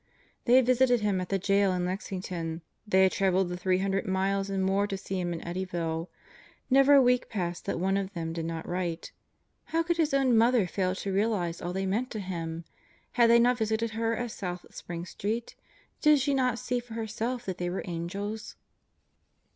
They 0.45 0.55
had 0.55 0.65
visited 0.65 1.01
him 1.01 1.21
at 1.21 1.29
the 1.29 1.37
jail 1.37 1.71
in 1.73 1.85
Lexington. 1.85 2.63
They 2.87 3.03
had 3.03 3.11
traveled 3.11 3.49
the 3.49 3.55
three 3.55 3.77
hundred 3.77 4.07
miles 4.07 4.49
and 4.49 4.65
more 4.65 4.87
to 4.87 4.97
see 4.97 5.19
him 5.19 5.31
in 5.31 5.41
Eddyville. 5.41 6.07
Never 6.71 6.95
a 6.95 7.01
week 7.03 7.29
passed 7.29 7.65
that 7.65 7.79
one 7.79 7.97
of 7.97 8.11
them 8.15 8.33
did 8.33 8.45
not 8.45 8.67
write. 8.67 9.11
How 9.65 9.83
could 9.83 9.97
his 9.97 10.11
own 10.11 10.35
mother 10.35 10.65
fail 10.65 10.95
to 10.95 11.13
realize 11.13 11.61
all 11.61 11.71
they 11.71 11.85
meant 11.85 12.09
to 12.13 12.19
him? 12.19 12.65
Had 13.11 13.29
they 13.29 13.37
not 13.37 13.59
visited 13.59 13.91
her 13.91 14.15
at 14.15 14.31
South 14.31 14.65
Spring 14.73 15.05
Street? 15.05 15.53
Did 16.01 16.17
she 16.19 16.33
not 16.33 16.57
see 16.57 16.79
for 16.79 16.95
herself 16.95 17.45
that 17.45 17.59
they 17.59 17.69
were 17.69 17.83
angels? 17.85 18.55